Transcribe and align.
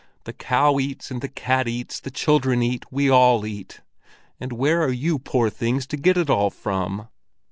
The 0.23 0.33
cow 0.33 0.79
eats, 0.79 1.11
and 1.11 1.21
the 1.21 1.27
cat 1.27 1.67
eats, 1.67 1.99
the 1.99 2.09
children 2.09 2.63
eat, 2.63 2.91
we 2.91 3.07
all 3.07 3.45
eat; 3.45 3.81
and 4.39 4.51
where 4.51 4.81
are 4.81 4.89
you, 4.91 5.19
poor 5.19 5.47
things, 5.51 5.85
to 5.93 5.95
get 5.95 6.17
it 6.17 6.27
all 6.27 6.49
from!" 6.49 7.07